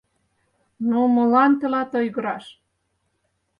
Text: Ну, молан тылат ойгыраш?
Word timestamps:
Ну, 0.89 0.99
молан 1.15 1.51
тылат 1.59 1.91
ойгыраш? 1.99 2.45